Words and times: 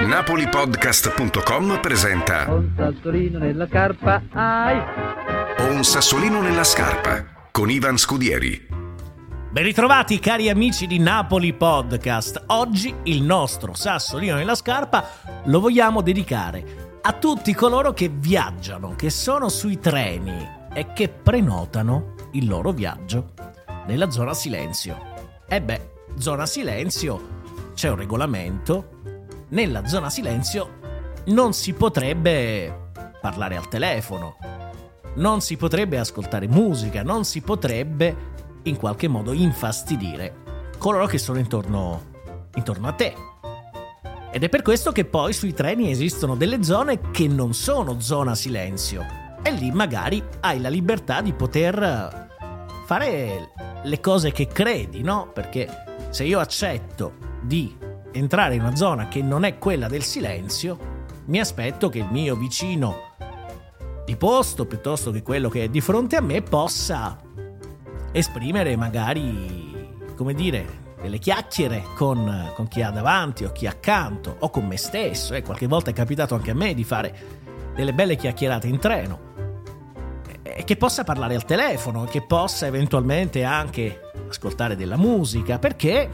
Napolipodcast.com 0.00 1.80
presenta 1.80 2.46
Un 2.48 2.72
sassolino 2.76 3.38
nella 3.38 3.66
carpa, 3.66 4.22
ai! 4.32 4.80
Un 5.70 5.82
sassolino 5.82 6.40
nella 6.40 6.62
scarpa 6.62 7.48
con 7.50 7.68
Ivan 7.68 7.98
Scudieri. 7.98 8.68
Ben 9.50 9.64
ritrovati 9.64 10.20
cari 10.20 10.48
amici 10.48 10.86
di 10.86 10.98
Napoli 10.98 11.52
Podcast. 11.52 12.44
Oggi 12.46 12.94
il 13.04 13.22
nostro 13.22 13.74
sassolino 13.74 14.36
nella 14.36 14.54
scarpa 14.54 15.04
lo 15.44 15.58
vogliamo 15.58 16.00
dedicare 16.00 17.00
a 17.02 17.12
tutti 17.14 17.52
coloro 17.52 17.92
che 17.92 18.08
viaggiano, 18.08 18.94
che 18.94 19.10
sono 19.10 19.48
sui 19.48 19.80
treni 19.80 20.48
e 20.72 20.92
che 20.92 21.08
prenotano 21.08 22.14
il 22.32 22.46
loro 22.46 22.70
viaggio 22.70 23.32
nella 23.86 24.10
zona 24.10 24.32
silenzio. 24.32 24.96
E 25.48 25.60
beh, 25.60 25.90
zona 26.18 26.46
silenzio, 26.46 27.36
c'è 27.74 27.90
un 27.90 27.96
regolamento. 27.96 28.97
Nella 29.50 29.86
zona 29.86 30.10
silenzio 30.10 30.78
non 31.26 31.52
si 31.52 31.72
potrebbe 31.72 32.90
parlare 33.20 33.56
al 33.56 33.68
telefono, 33.68 34.36
non 35.14 35.40
si 35.40 35.56
potrebbe 35.56 35.98
ascoltare 35.98 36.46
musica, 36.46 37.02
non 37.02 37.24
si 37.24 37.40
potrebbe 37.40 38.16
in 38.64 38.76
qualche 38.76 39.08
modo 39.08 39.32
infastidire 39.32 40.46
coloro 40.78 41.06
che 41.06 41.18
sono 41.18 41.38
intorno, 41.38 42.02
intorno 42.54 42.88
a 42.88 42.92
te. 42.92 43.14
Ed 44.30 44.44
è 44.44 44.48
per 44.48 44.62
questo 44.62 44.92
che 44.92 45.04
poi 45.04 45.32
sui 45.32 45.52
treni 45.52 45.90
esistono 45.90 46.36
delle 46.36 46.62
zone 46.62 47.10
che 47.10 47.26
non 47.26 47.54
sono 47.54 48.00
zona 48.00 48.34
silenzio. 48.34 49.04
E 49.42 49.50
lì 49.52 49.70
magari 49.70 50.22
hai 50.40 50.60
la 50.60 50.68
libertà 50.68 51.20
di 51.20 51.32
poter 51.32 52.28
fare 52.84 53.52
le 53.82 54.00
cose 54.00 54.30
che 54.32 54.46
credi, 54.46 55.02
no? 55.02 55.30
Perché 55.32 55.68
se 56.10 56.24
io 56.24 56.38
accetto 56.38 57.14
di 57.40 57.74
entrare 58.18 58.54
in 58.54 58.62
una 58.62 58.76
zona 58.76 59.08
che 59.08 59.22
non 59.22 59.44
è 59.44 59.58
quella 59.58 59.88
del 59.88 60.02
silenzio, 60.02 60.96
mi 61.26 61.40
aspetto 61.40 61.88
che 61.88 61.98
il 61.98 62.08
mio 62.10 62.36
vicino 62.36 63.14
di 64.04 64.16
posto, 64.16 64.66
piuttosto 64.66 65.10
che 65.10 65.22
quello 65.22 65.48
che 65.48 65.64
è 65.64 65.68
di 65.68 65.80
fronte 65.80 66.16
a 66.16 66.20
me, 66.20 66.40
possa 66.42 67.18
esprimere 68.12 68.76
magari, 68.76 69.94
come 70.16 70.32
dire, 70.32 70.86
delle 71.00 71.18
chiacchiere 71.18 71.84
con, 71.94 72.52
con 72.54 72.68
chi 72.68 72.82
ha 72.82 72.90
davanti 72.90 73.44
o 73.44 73.52
chi 73.52 73.66
ha 73.66 73.70
accanto 73.70 74.36
o 74.38 74.50
con 74.50 74.66
me 74.66 74.76
stesso. 74.76 75.34
E 75.34 75.42
qualche 75.42 75.66
volta 75.66 75.90
è 75.90 75.92
capitato 75.92 76.34
anche 76.34 76.50
a 76.50 76.54
me 76.54 76.74
di 76.74 76.84
fare 76.84 77.14
delle 77.74 77.92
belle 77.92 78.16
chiacchierate 78.16 78.66
in 78.66 78.78
treno. 78.78 79.26
E 80.42 80.64
che 80.64 80.76
possa 80.76 81.04
parlare 81.04 81.34
al 81.34 81.44
telefono, 81.44 82.04
che 82.04 82.22
possa 82.22 82.66
eventualmente 82.66 83.44
anche 83.44 84.00
ascoltare 84.28 84.74
della 84.74 84.96
musica, 84.96 85.58
perché 85.58 86.08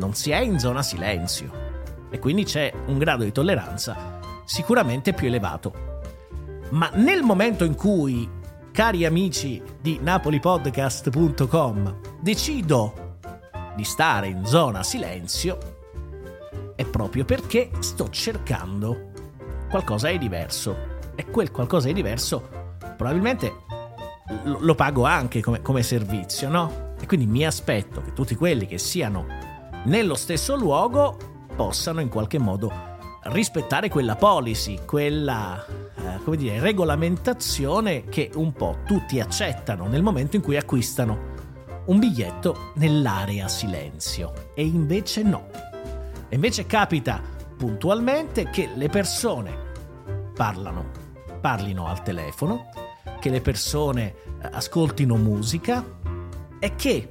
non 0.00 0.14
si 0.14 0.30
è 0.30 0.38
in 0.38 0.58
zona 0.58 0.82
silenzio 0.82 1.68
e 2.10 2.18
quindi 2.18 2.44
c'è 2.44 2.72
un 2.86 2.96
grado 2.96 3.22
di 3.22 3.32
tolleranza 3.32 4.18
sicuramente 4.44 5.12
più 5.12 5.26
elevato. 5.28 5.88
Ma 6.70 6.90
nel 6.94 7.22
momento 7.22 7.64
in 7.64 7.74
cui, 7.74 8.26
cari 8.72 9.04
amici 9.04 9.62
di 9.80 9.98
napolipodcast.com, 10.00 11.96
decido 12.20 13.18
di 13.76 13.84
stare 13.84 14.28
in 14.28 14.46
zona 14.46 14.82
silenzio, 14.82 15.58
è 16.74 16.86
proprio 16.86 17.26
perché 17.26 17.70
sto 17.80 18.08
cercando 18.08 19.10
qualcosa 19.68 20.08
di 20.08 20.16
diverso. 20.18 20.88
E 21.14 21.26
quel 21.26 21.50
qualcosa 21.50 21.88
di 21.88 21.94
diverso 21.94 22.48
probabilmente 22.96 23.52
lo 24.44 24.74
pago 24.74 25.04
anche 25.04 25.42
come, 25.42 25.60
come 25.60 25.82
servizio, 25.82 26.48
no? 26.48 26.94
E 26.98 27.04
quindi 27.06 27.26
mi 27.26 27.44
aspetto 27.44 28.00
che 28.00 28.14
tutti 28.14 28.34
quelli 28.34 28.66
che 28.66 28.78
siano 28.78 29.49
nello 29.84 30.14
stesso 30.14 30.56
luogo 30.56 31.16
possano 31.56 32.00
in 32.00 32.08
qualche 32.08 32.38
modo 32.38 32.88
rispettare 33.24 33.88
quella 33.88 34.16
policy, 34.16 34.78
quella 34.84 35.64
eh, 35.66 36.36
dire, 36.36 36.60
regolamentazione 36.60 38.04
che 38.04 38.30
un 38.34 38.52
po' 38.52 38.78
tutti 38.86 39.20
accettano 39.20 39.86
nel 39.86 40.02
momento 40.02 40.36
in 40.36 40.42
cui 40.42 40.56
acquistano 40.56 41.38
un 41.86 41.98
biglietto 41.98 42.72
nell'area 42.74 43.48
silenzio. 43.48 44.52
E 44.54 44.64
invece 44.64 45.22
no. 45.22 45.48
E 46.28 46.34
invece 46.34 46.66
capita 46.66 47.20
puntualmente 47.56 48.48
che 48.50 48.70
le 48.74 48.88
persone 48.88 49.68
parlano, 50.34 50.90
parlino 51.40 51.86
al 51.86 52.02
telefono, 52.02 52.68
che 53.18 53.30
le 53.30 53.40
persone 53.40 54.14
eh, 54.42 54.48
ascoltino 54.52 55.16
musica 55.16 55.84
e 56.58 56.74
che 56.76 57.08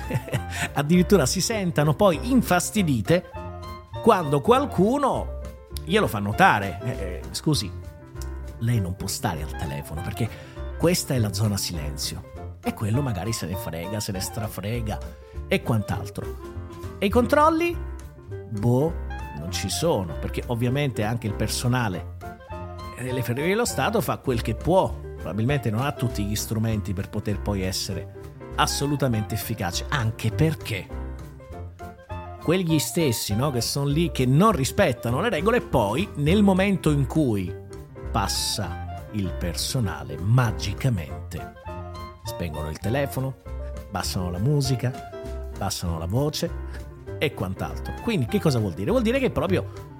addirittura 0.74 1.26
si 1.26 1.40
sentano 1.40 1.94
poi 1.94 2.30
infastidite 2.30 3.30
quando 4.02 4.40
qualcuno 4.40 5.40
glielo 5.84 6.06
fa 6.06 6.18
notare. 6.18 6.78
Eh, 6.82 6.90
eh, 6.90 7.22
scusi, 7.30 7.70
lei 8.58 8.80
non 8.80 8.96
può 8.96 9.06
stare 9.06 9.42
al 9.42 9.56
telefono 9.56 10.00
perché 10.02 10.28
questa 10.78 11.14
è 11.14 11.18
la 11.18 11.32
zona 11.32 11.56
silenzio. 11.56 12.30
E 12.64 12.74
quello 12.74 13.02
magari 13.02 13.32
se 13.32 13.46
ne 13.46 13.56
frega, 13.56 13.98
se 13.98 14.12
ne 14.12 14.20
strafrega 14.20 14.98
e 15.48 15.62
quant'altro. 15.62 16.60
E 16.98 17.06
i 17.06 17.08
controlli? 17.08 17.76
Boh, 18.50 18.94
non 19.38 19.50
ci 19.50 19.68
sono, 19.68 20.14
perché 20.18 20.44
ovviamente 20.46 21.02
anche 21.02 21.26
il 21.26 21.34
personale 21.34 22.16
delle 23.02 23.22
Ferrovie 23.22 23.48
dello 23.48 23.64
Stato 23.64 24.00
fa 24.00 24.18
quel 24.18 24.42
che 24.42 24.54
può. 24.54 24.94
Probabilmente 25.16 25.70
non 25.70 25.82
ha 25.82 25.92
tutti 25.92 26.24
gli 26.24 26.36
strumenti 26.36 26.92
per 26.92 27.08
poter 27.08 27.40
poi 27.40 27.62
essere 27.62 28.31
assolutamente 28.56 29.34
efficace, 29.34 29.86
anche 29.88 30.30
perché 30.30 30.86
quegli 32.42 32.78
stessi 32.78 33.34
no, 33.34 33.50
che 33.50 33.60
sono 33.60 33.86
lì 33.86 34.10
che 34.10 34.26
non 34.26 34.52
rispettano 34.52 35.20
le 35.20 35.28
regole 35.28 35.60
poi 35.60 36.08
nel 36.16 36.42
momento 36.42 36.90
in 36.90 37.06
cui 37.06 37.54
passa 38.10 39.06
il 39.12 39.32
personale 39.32 40.16
magicamente 40.16 41.60
spengono 42.24 42.68
il 42.68 42.78
telefono, 42.78 43.36
abbassano 43.86 44.30
la 44.30 44.38
musica, 44.38 45.10
abbassano 45.54 45.98
la 45.98 46.06
voce 46.06 46.50
e 47.18 47.34
quant'altro. 47.34 47.94
Quindi 48.02 48.26
che 48.26 48.40
cosa 48.40 48.58
vuol 48.58 48.74
dire? 48.74 48.90
Vuol 48.90 49.02
dire 49.02 49.18
che 49.18 49.30
proprio 49.30 49.90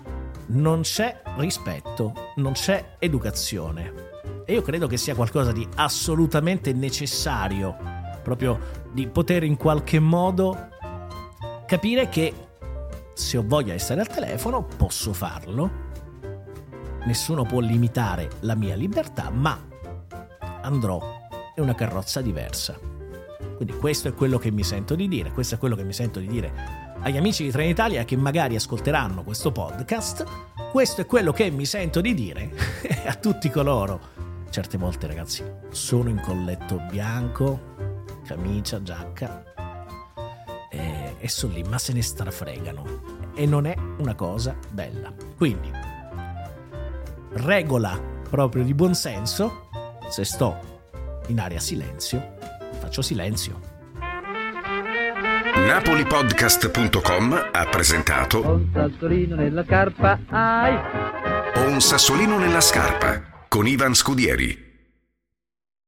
non 0.46 0.82
c'è 0.82 1.22
rispetto, 1.36 2.32
non 2.36 2.52
c'è 2.52 2.96
educazione. 2.98 4.10
E 4.44 4.54
io 4.54 4.62
credo 4.62 4.86
che 4.86 4.96
sia 4.96 5.14
qualcosa 5.14 5.52
di 5.52 5.66
assolutamente 5.76 6.72
necessario 6.72 8.00
proprio 8.22 8.58
di 8.92 9.06
poter 9.08 9.42
in 9.42 9.56
qualche 9.56 9.98
modo 9.98 10.68
capire 11.66 12.08
che 12.08 12.32
se 13.14 13.38
ho 13.38 13.44
voglia 13.44 13.72
di 13.72 13.78
stare 13.78 14.00
al 14.00 14.08
telefono 14.08 14.64
posso 14.64 15.12
farlo, 15.12 15.70
nessuno 17.04 17.44
può 17.44 17.60
limitare 17.60 18.30
la 18.40 18.54
mia 18.54 18.74
libertà, 18.74 19.30
ma 19.30 19.58
andrò 20.62 21.00
in 21.56 21.62
una 21.62 21.74
carrozza 21.74 22.20
diversa. 22.20 22.78
Quindi 23.56 23.76
questo 23.76 24.08
è 24.08 24.14
quello 24.14 24.38
che 24.38 24.50
mi 24.50 24.64
sento 24.64 24.94
di 24.94 25.08
dire, 25.08 25.30
questo 25.30 25.56
è 25.56 25.58
quello 25.58 25.76
che 25.76 25.84
mi 25.84 25.92
sento 25.92 26.18
di 26.18 26.26
dire 26.26 26.82
agli 27.02 27.16
amici 27.16 27.42
di 27.42 27.50
Trenitalia 27.50 28.04
che 28.04 28.16
magari 28.16 28.54
ascolteranno 28.54 29.24
questo 29.24 29.50
podcast, 29.50 30.24
questo 30.70 31.00
è 31.00 31.06
quello 31.06 31.32
che 31.32 31.50
mi 31.50 31.66
sento 31.66 32.00
di 32.00 32.14
dire 32.14 32.52
a 33.06 33.14
tutti 33.14 33.50
coloro. 33.50 34.10
Certe 34.50 34.78
volte 34.78 35.06
ragazzi 35.06 35.42
sono 35.70 36.08
in 36.10 36.20
colletto 36.20 36.80
bianco, 36.90 37.74
camicia, 38.34 38.82
giacca 38.82 39.44
e, 40.70 41.16
e 41.18 41.28
sono 41.28 41.52
lì, 41.52 41.62
ma 41.64 41.78
se 41.78 41.92
ne 41.92 42.02
strafregano. 42.02 43.30
E 43.34 43.46
non 43.46 43.66
è 43.66 43.74
una 43.98 44.14
cosa 44.14 44.56
bella. 44.70 45.12
Quindi, 45.36 45.70
regola 47.34 48.00
proprio 48.28 48.64
di 48.64 48.74
buonsenso, 48.74 49.68
se 50.08 50.24
sto 50.24 50.70
in 51.26 51.40
area 51.40 51.60
silenzio, 51.60 52.36
faccio 52.78 53.02
silenzio. 53.02 53.70
Napolipodcast.com 55.54 57.50
ha 57.52 57.66
presentato 57.66 58.46
Un 58.46 58.70
saltolino 58.72 59.36
nella 59.36 59.64
carpa, 59.64 60.18
ai! 60.28 61.66
Un 61.66 61.80
sassolino 61.80 62.38
nella 62.38 62.60
scarpa 62.60 63.46
con 63.48 63.66
Ivan 63.66 63.94
Scudieri. 63.94 64.71